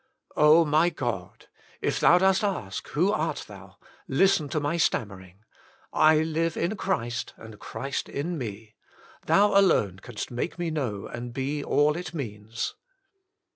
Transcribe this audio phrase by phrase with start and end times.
[0.35, 0.65] Oh!
[0.65, 1.45] my God!
[1.79, 3.77] if Thou dost ask, "Who art thou?
[3.83, 5.43] '^ listen to my stammering:
[5.93, 8.73] I live in Christ and Christ in me.
[9.27, 12.73] Thou alone canst make me know and be all it means.